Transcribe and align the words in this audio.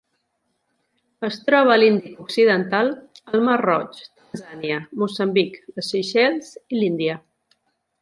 Es 1.27 1.37
troba 1.49 1.73
a 1.73 1.77
l'Índic 1.81 2.23
occidental: 2.23 2.91
el 3.33 3.45
mar 3.51 3.59
Roig, 3.65 4.03
Tanzània, 4.09 4.83
Moçambic, 5.05 5.63
les 5.77 5.95
Seychelles 5.97 6.55
i 6.67 6.83
l'Índia. 6.83 7.25